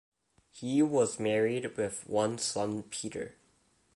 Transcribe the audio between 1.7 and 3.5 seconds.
with one son Peter.